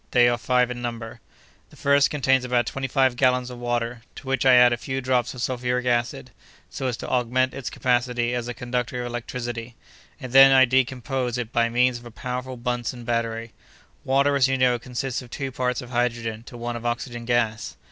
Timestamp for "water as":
14.03-14.47